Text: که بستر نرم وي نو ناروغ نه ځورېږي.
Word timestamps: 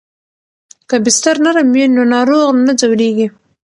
که 0.89 0.95
بستر 1.05 1.35
نرم 1.45 1.67
وي 1.75 1.85
نو 1.95 2.01
ناروغ 2.13 2.47
نه 2.67 2.73
ځورېږي. 2.79 3.27